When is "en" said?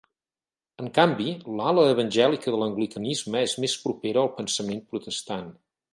0.83-0.87